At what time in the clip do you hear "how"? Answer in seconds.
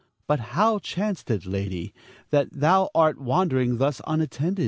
0.57-0.79